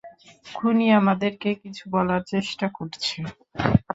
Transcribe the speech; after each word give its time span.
খুনি 0.47 0.85
আমাদেরকে 0.99 1.49
কিছু 1.61 1.83
বলার 1.93 2.21
চেষ্টা 2.31 2.67
করছে। 2.77 3.17